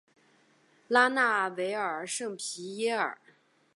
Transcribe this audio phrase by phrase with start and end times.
[0.87, 3.19] 拉纳维尔圣皮耶尔。